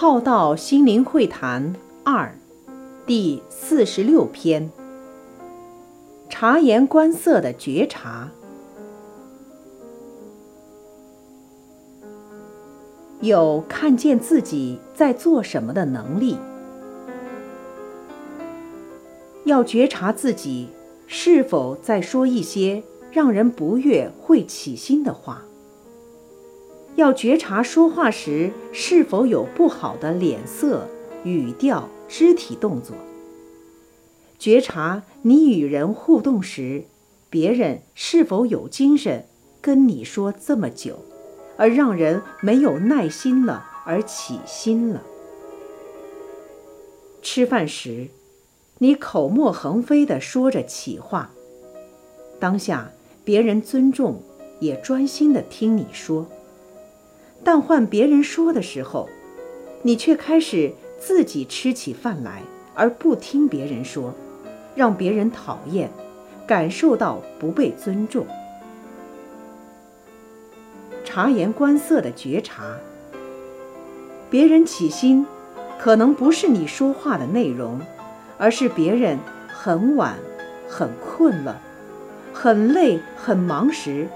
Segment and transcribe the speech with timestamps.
[0.00, 1.74] 浩道心灵会谈
[2.04, 2.34] 二，
[3.04, 4.70] 第四十六篇。
[6.30, 8.30] 察言观色的觉察，
[13.20, 16.38] 有看见自己在做什么的能力。
[19.44, 20.70] 要觉察自己
[21.06, 22.82] 是否在说一些
[23.12, 25.42] 让人不悦、会起心的话。
[26.96, 30.88] 要觉察说话时是否有不好的脸色、
[31.24, 32.94] 语调、肢体动作。
[34.38, 36.84] 觉察你与人互动时，
[37.28, 39.26] 别人是否有精神
[39.60, 40.98] 跟你说这么久，
[41.56, 45.02] 而让人没有耐心了而起心了。
[47.22, 48.08] 吃饭时，
[48.78, 51.30] 你口沫横飞地说着起话，
[52.38, 52.90] 当下
[53.24, 54.22] 别人尊重
[54.58, 56.26] 也专心地听你说。
[57.42, 59.08] 但换别人说的时候，
[59.82, 62.42] 你却开始自己吃起饭来，
[62.74, 64.14] 而不听别人说，
[64.74, 65.90] 让别人讨厌，
[66.46, 68.26] 感受到不被尊重。
[71.04, 72.62] 察言观色的觉察，
[74.28, 75.26] 别人起心，
[75.78, 77.80] 可能不是你说话的内容，
[78.38, 80.14] 而是别人很晚、
[80.68, 81.60] 很困了、
[82.32, 84.06] 很累、很忙时。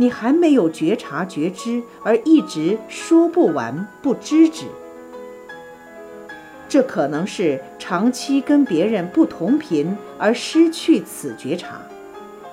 [0.00, 4.64] 你还没有觉察觉知，而一直说不完不知止，
[6.66, 11.82] 这可能是长期跟别人不同频而失去此觉察，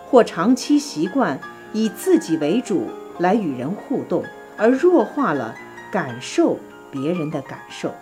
[0.09, 1.39] 或长期习惯
[1.71, 4.25] 以自己为主来与人互动，
[4.57, 5.55] 而弱化了
[5.89, 6.59] 感受
[6.91, 7.93] 别人的感受。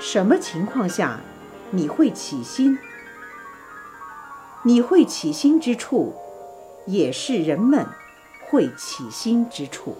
[0.00, 1.20] 什么情况下
[1.70, 2.78] 你会起心？
[4.62, 6.14] 你会起心之处。
[6.86, 7.86] 也是人们
[8.46, 9.96] 会起心之处。